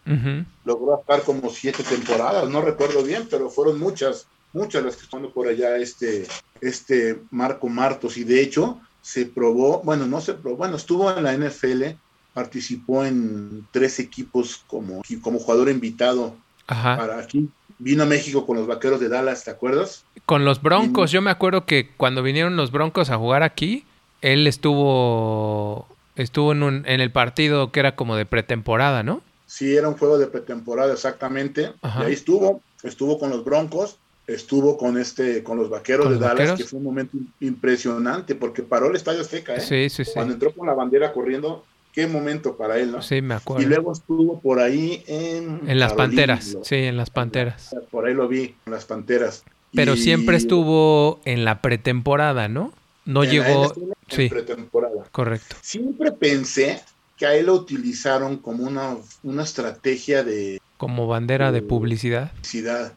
[0.63, 4.27] Logró estar como siete temporadas, no recuerdo bien, pero fueron muchas.
[4.53, 6.25] muchas las que están por allá, este,
[6.61, 11.23] este Marco Martos, y de hecho se probó, bueno, no se probó, bueno, estuvo en
[11.25, 11.97] la NFL,
[12.33, 17.49] participó en tres equipos como, como jugador invitado para aquí.
[17.79, 20.05] Vino a México con los vaqueros de Dallas, ¿te acuerdas?
[20.25, 23.83] Con los Broncos, yo me acuerdo que cuando vinieron los Broncos a jugar aquí,
[24.21, 29.21] él estuvo estuvo en, un, en el partido que era como de pretemporada, ¿no?
[29.45, 31.71] Sí, era un juego de pretemporada, exactamente.
[31.83, 33.97] Y ahí estuvo, estuvo con los Broncos,
[34.27, 38.89] estuvo con este, con los vaqueros de Dallas, que fue un momento impresionante, porque paró
[38.89, 39.61] el Estadio Azteca, ¿eh?
[39.61, 40.11] Sí, sí, sí.
[40.13, 43.01] Cuando entró con la bandera corriendo, qué momento para él, ¿no?
[43.01, 43.63] Sí, me acuerdo.
[43.63, 45.61] Y luego estuvo por ahí en...
[45.67, 47.75] En las Panteras, sí, en las Panteras.
[47.91, 49.43] Por ahí lo vi, en las Panteras.
[49.73, 52.73] Pero siempre estuvo en la pretemporada, ¿no?
[53.05, 53.73] No llegó...
[54.07, 54.29] sí.
[54.29, 55.05] pretemporada.
[55.11, 55.55] Correcto.
[55.61, 56.81] Siempre pensé
[57.17, 60.59] que a él lo utilizaron como una, una estrategia de...
[60.77, 62.31] Como bandera de, publicidad.
[62.31, 62.93] Publicidad.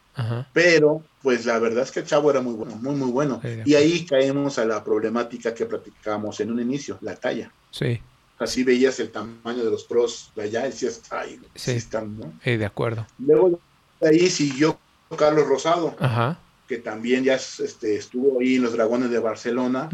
[0.51, 3.41] Pero, pues la verdad es que el chavo era muy bueno, muy, muy bueno.
[3.63, 7.53] y ahí caemos a la problemática que platicábamos en un inicio, la talla.
[7.71, 8.01] Sí.
[8.37, 12.33] Así veías el tamaño de los pros de allá y decías, ay, sí, están, ¿no?
[12.43, 13.07] de acuerdo.
[13.17, 13.59] Luego
[14.01, 14.77] de ahí siguió
[15.17, 15.95] Carlos Rosado.
[15.99, 16.37] Ajá
[16.69, 19.89] que también ya este, estuvo ahí en los Dragones de Barcelona,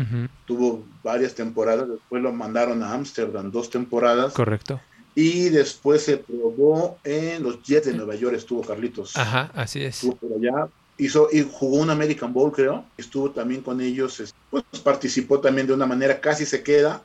[0.46, 4.34] tuvo varias temporadas, después lo mandaron a Ámsterdam dos temporadas.
[4.34, 4.82] Correcto.
[5.16, 9.16] Y después se probó en los Jets de Nueva York, estuvo Carlitos.
[9.16, 10.04] Ajá, así es.
[10.04, 14.66] Estuvo por allá, hizo, y jugó un American Bowl, creo, estuvo también con ellos, pues
[14.84, 17.02] participó también de una manera, casi se queda.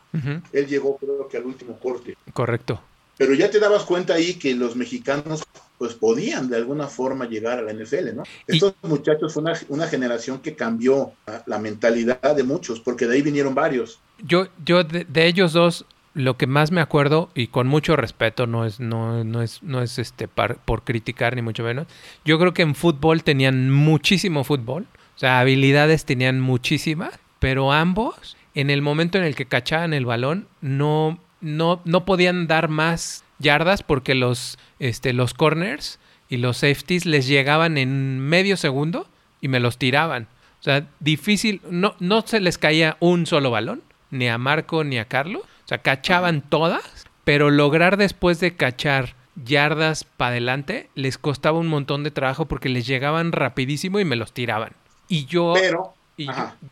[0.52, 2.16] Él llegó creo que al último corte.
[2.32, 2.82] Correcto.
[3.16, 5.44] Pero ya te dabas cuenta ahí que los mexicanos
[5.80, 8.24] pues podían de alguna forma llegar a la NFL, ¿no?
[8.46, 11.12] Estos muchachos fue una, generación que cambió
[11.46, 13.98] la, mentalidad de muchos, porque de ahí vinieron varios.
[14.22, 18.66] Yo, yo de, ellos dos, lo que más me acuerdo, y con mucho respeto, no
[18.66, 21.86] es, no, no es, no es este por criticar ni mucho menos,
[22.26, 28.36] yo creo que en fútbol tenían muchísimo fútbol, o sea, habilidades tenían muchísimas, pero ambos,
[28.54, 33.24] en el momento en el que cachaban el balón, no no, no podían dar más
[33.40, 35.98] yardas porque los, este, los corners
[36.28, 39.08] y los safeties les llegaban en medio segundo
[39.40, 40.28] y me los tiraban.
[40.60, 44.98] O sea, difícil, no, no se les caía un solo balón, ni a Marco ni
[44.98, 45.42] a Carlos.
[45.64, 51.68] O sea, cachaban todas, pero lograr después de cachar yardas para adelante les costaba un
[51.68, 54.72] montón de trabajo porque les llegaban rapidísimo y me los tiraban.
[55.08, 55.54] Y yo,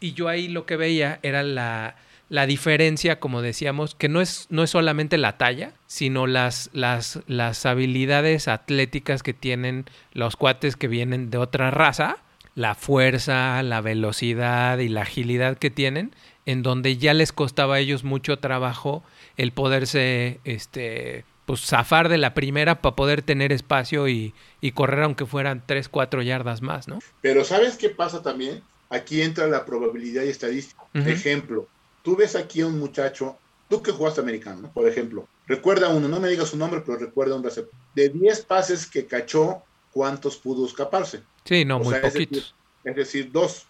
[0.00, 1.96] y yo ahí lo que veía era la,
[2.28, 7.20] la diferencia, como decíamos, que no es, no es solamente la talla, sino las, las,
[7.26, 12.18] las habilidades atléticas que tienen los cuates que vienen de otra raza,
[12.54, 16.14] la fuerza, la velocidad y la agilidad que tienen,
[16.44, 19.02] en donde ya les costaba a ellos mucho trabajo
[19.36, 24.34] el poderse este, pues, zafar de la primera para poder tener espacio y,
[24.74, 26.98] correr aunque fueran 3, 4 yardas más, ¿no?
[27.22, 28.62] Pero ¿sabes qué pasa también?
[28.90, 30.82] Aquí entra la probabilidad y estadística.
[30.94, 31.68] Ejemplo,
[32.08, 33.36] tú ves aquí a un muchacho,
[33.68, 37.36] tú que jugaste americano, por ejemplo, recuerda uno, no me digas su nombre, pero recuerda
[37.36, 37.78] un receptor.
[37.94, 41.20] De 10 pases que cachó, ¿cuántos pudo escaparse?
[41.44, 42.54] Sí, no, muy poquitos.
[42.82, 43.66] Es decir, dos.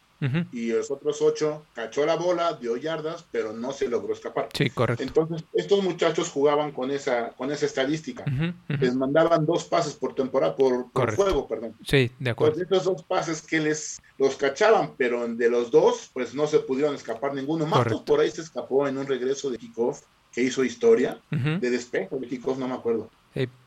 [0.53, 4.49] Y los otros ocho cachó la bola, dio yardas, pero no se logró escapar.
[4.53, 5.03] Sí, correcto.
[5.03, 8.25] Entonces, estos muchachos jugaban con esa, con esa estadística.
[8.67, 11.75] Les mandaban dos pases por temporada, por, juego, perdón.
[11.87, 12.61] Sí, de acuerdo.
[12.61, 16.59] Entonces, estos dos pases que les los cachaban, pero de los dos, pues no se
[16.59, 17.67] pudieron escapar ninguno.
[17.67, 20.03] Matos por ahí se escapó en un regreso de kickoff
[20.33, 23.11] que hizo historia, de despejo de kickoff, no me acuerdo.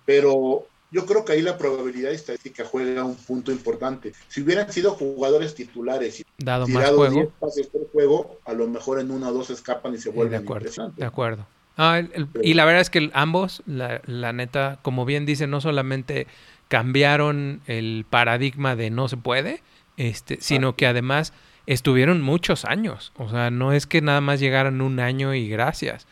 [0.06, 4.14] Pero yo creo que ahí la probabilidad estadística juega un punto importante.
[4.28, 9.00] Si hubieran sido jugadores titulares y dado más juego, pases por juego, a lo mejor
[9.00, 11.48] en uno o dos escapan y se vuelven de acuerdo, De acuerdo.
[11.78, 12.02] Ah,
[12.44, 16.28] y la verdad es que ambos, la, la, neta, como bien dice, no solamente
[16.68, 19.64] cambiaron el paradigma de no se puede,
[19.96, 21.34] este, sino que además
[21.68, 23.12] estuvieron muchos años.
[23.18, 26.08] O sea, no es que nada más llegaran un año y gracias.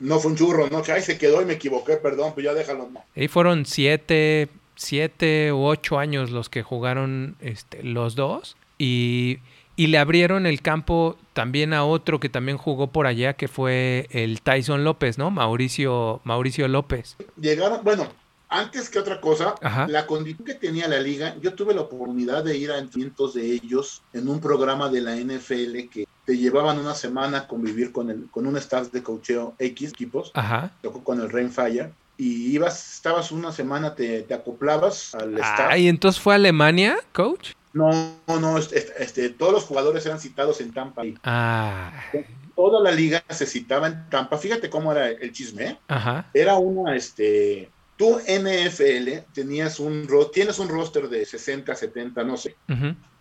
[0.00, 2.54] no, fue un churro, no, que ahí se quedó y me equivoqué, perdón, pues ya
[2.54, 2.88] déjalo.
[2.92, 3.04] No.
[3.16, 8.56] Ahí fueron siete, siete u ocho años los que jugaron este, los dos.
[8.78, 9.38] Y,
[9.76, 14.08] y le abrieron el campo también a otro que también jugó por allá, que fue
[14.10, 15.30] el Tyson López, ¿no?
[15.30, 17.16] Mauricio, Mauricio López.
[17.40, 18.08] Llegaron, bueno,
[18.54, 19.54] antes que otra cosa,
[19.88, 23.52] la condición que tenía la liga, yo tuve la oportunidad de ir a entrenamientos de
[23.52, 28.10] ellos en un programa de la NFL que te llevaban una semana a convivir con,
[28.10, 30.30] el, con un staff de cocheo X equipos.
[30.34, 30.70] Ajá.
[30.82, 31.92] Tocó con el Rainfire.
[32.16, 35.68] Y ibas, estabas una semana, te, acoplabas al staff.
[35.72, 37.50] Ah, ¿y entonces fue a Alemania, coach?
[37.72, 37.90] No,
[38.28, 41.02] no, este, este, todos los jugadores eran citados en Tampa.
[41.24, 41.92] Ah.
[42.54, 44.38] Toda la liga se citaba en Tampa.
[44.38, 45.64] Fíjate cómo era el chisme.
[45.64, 45.78] ¿eh?
[45.88, 46.30] Ajá.
[46.32, 52.56] Era una, este, Tú NFL tenías un tienes un roster de 60, 70, no sé.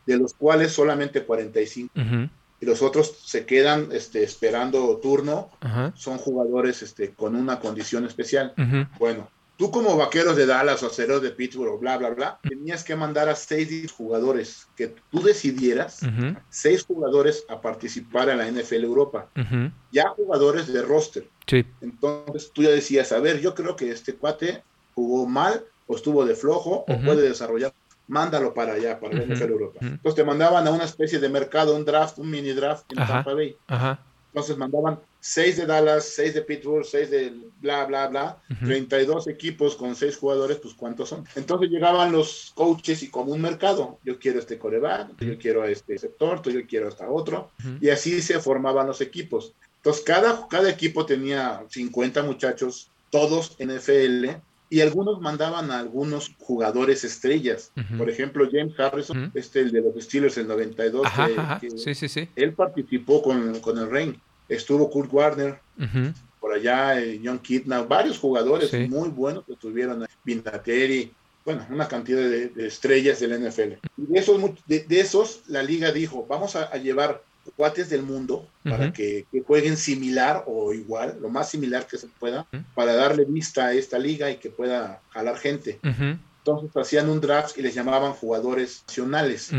[0.06, 5.50] de los cuales solamente 45 Ujú, y los otros se quedan este, esperando turno,
[5.96, 8.54] son jugadores este, con una condición especial.
[8.98, 9.30] Bueno,
[9.64, 12.98] tú como vaqueros de Dallas o aceros de Pittsburgh o bla, bla, bla, tenías que
[12.98, 18.84] mandar a seis jugadores que tú decidieras, ujú, seis jugadores a participar en la NFL
[18.84, 19.72] Europa, ujú.
[19.90, 21.30] ya jugadores de roster.
[21.48, 21.66] Sí.
[21.80, 26.26] Entonces tú ya decías, a ver, yo creo que este cuate jugó mal o estuvo
[26.26, 27.06] de flojo o Ujú.
[27.06, 27.74] puede desarrollar.
[28.06, 29.80] Mándalo para allá, para la NFL Europa.
[29.82, 33.14] Entonces te mandaban a una especie de mercado, un draft, un mini draft en Ajá.
[33.14, 33.56] Tampa Bay.
[33.68, 34.06] Ajá.
[34.34, 38.42] Entonces mandaban seis de Dallas, seis de Pittsburgh, seis de bla, bla, bla.
[38.52, 38.66] Ujú.
[38.66, 41.26] 32 equipos con seis jugadores, pues ¿cuántos son?
[41.38, 44.00] Entonces llegaban los coaches y como un mercado.
[44.04, 47.52] Yo quiero este coreback, yo quiero este sector, yo quiero hasta otro.
[47.60, 47.78] Ujú.
[47.80, 49.54] Y así se formaban los equipos.
[49.78, 54.42] Entonces cada, cada equipo tenía 50 muchachos, todos NFL.
[54.70, 57.72] Y algunos mandaban a algunos jugadores estrellas.
[57.78, 57.98] Ujú.
[58.00, 59.38] Por ejemplo, James Harrison, Ujú.
[59.40, 61.60] este el de los Steelers en 92, Ajá, que- ajá.
[61.62, 62.28] que Sí, sí, sí.
[62.36, 64.20] él participó con, con el Reign.
[64.50, 65.60] Estuvo Kurt Warner,
[66.40, 68.88] por allá eh, John Kidna, varios jugadores Sí.
[68.88, 70.06] muy buenos que estuvieron.
[70.24, 71.12] Vinatieri,
[71.46, 73.74] bueno, una cantidad de, de estrellas del NFL.
[73.98, 77.22] Y de esos, de, de esos, la liga dijo, vamos a, a llevar
[77.58, 82.08] cuates del mundo para que, que jueguen similar o igual, lo más similar que se
[82.08, 85.80] pueda, para darle vista a esta liga y que pueda jalar gente.
[86.46, 89.52] Entonces hacían un draft y les llamaban jugadores nacionales.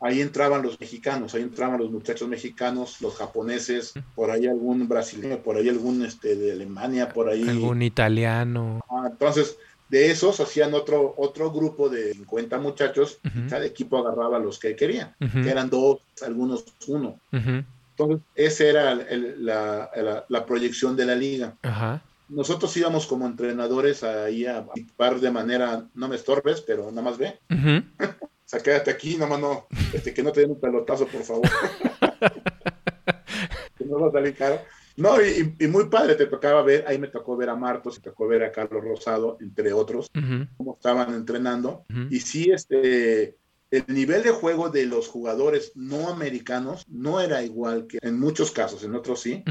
[0.00, 5.42] Ahí entraban los mexicanos, ahí entraban los muchachos mexicanos, los japoneses, por ahí algún brasileño,
[5.42, 7.48] por ahí algún este de Alemania, por ahí.
[7.48, 8.80] Algún italiano.
[8.90, 9.56] Ah, entonces,
[9.88, 14.76] de esos hacían otro, otro grupo de 50 muchachos, cada equipo agarraba a los que
[14.76, 17.18] quería, que eran dos, algunos uno.
[17.32, 17.64] ujú.
[17.96, 21.56] Entonces, esa era el- la, la- la proyección de la liga.
[21.62, 22.02] Ajá.
[22.30, 27.18] Nosotros íbamos como entrenadores ahí a participar de manera, no me estorbes, pero nada más
[27.18, 27.38] ve.
[27.50, 27.54] O
[28.50, 31.48] sea, quédate aquí, no, este, que no te den un pelotazo, por favor.
[33.78, 34.60] que no va a salir caro.
[34.96, 38.02] No, y, y muy padre, te tocaba ver, ahí me tocó ver a Martos, me
[38.02, 40.10] tocó ver a Carlos Rosado, entre otros,
[40.56, 41.84] cómo estaban entrenando.
[42.10, 43.36] Y sí, este,
[43.70, 48.50] el nivel de juego de los jugadores no americanos no era igual que en muchos
[48.50, 49.44] casos, en otros sí,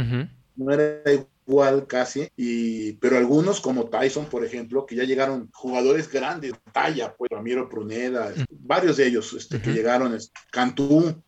[0.56, 1.28] no era igual
[1.88, 7.30] casi, y, pero algunos como Tyson, por ejemplo, que ya llegaron jugadores grandes, talla, pues
[7.32, 10.18] Ramiro Pruneda, varios de ellos este, que llegaron,
[10.52, 11.22] Cantú,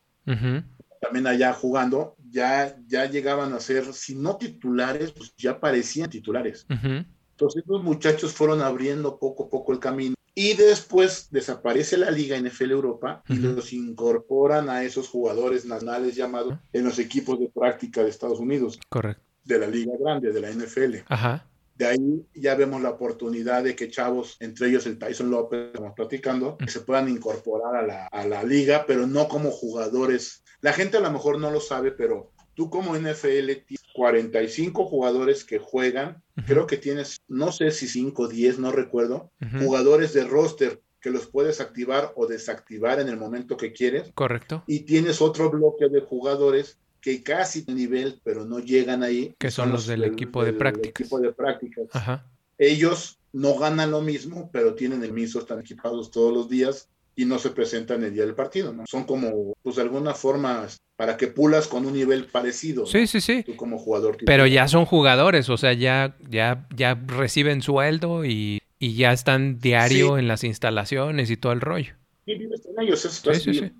[1.01, 6.65] también allá jugando, ya, ya llegaban a ser, si no titulares, pues ya parecían titulares.
[6.69, 10.15] Entonces los muchachos fueron abriendo poco a poco el camino.
[10.33, 16.57] Y después desaparece la Liga NFL Europa y los incorporan a esos jugadores nacionales llamados
[16.71, 19.30] en los equipos de práctica de Estados Unidos, Correcto.
[19.43, 21.03] De la Liga Grande, de la NFL.
[21.07, 21.47] Ajá.
[21.75, 25.93] De ahí ya vemos la oportunidad de que chavos, entre ellos el Tyson López, estamos
[25.95, 30.43] platicando, que se puedan incorporar a la, a la liga, pero no como jugadores.
[30.61, 35.43] La gente a lo mejor no lo sabe, pero tú como NFL tienes 45 jugadores
[35.43, 40.25] que juegan, creo que tienes, no sé si 5 o 10, no recuerdo, jugadores de
[40.25, 44.63] roster que los puedes activar o desactivar en el momento que quieres, Correcto.
[44.67, 49.33] y tienes otro bloque de jugadores que casi nivel, pero no llegan ahí.
[49.39, 51.01] Que son los del equipo de prácticas.
[51.01, 51.85] equipo de prácticas.
[51.93, 52.25] Ajá.
[52.57, 57.25] Ellos no ganan lo mismo, pero tienen el mismo, están equipados todos los días y
[57.25, 58.83] no se presentan el día del partido, ¿no?
[58.87, 62.81] Son como, pues de alguna forma, para que pulas con un nivel parecido.
[62.81, 62.87] ¿no?
[62.87, 63.43] Sí, sí, sí.
[63.43, 64.17] Tú como jugador.
[64.25, 69.59] Pero ya son jugadores, o sea, ya, ya, ya reciben sueldo y, y ya están
[69.59, 70.19] diario Sí.
[70.19, 71.95] en las instalaciones y todo el rollo.
[72.25, 73.71] Sí, vives con ellos, eso Sí, sí, sí.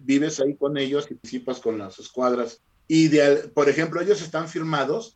[0.00, 2.62] Vives ahí con ellos, participas con las escuadras.
[2.86, 5.06] Y, de, por ejemplo, ellos están firmados